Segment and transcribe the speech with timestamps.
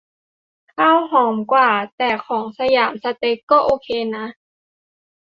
[0.73, 4.25] ข้าวหอมกว่า แต่ของสยามสเต็กก็โอเคนะ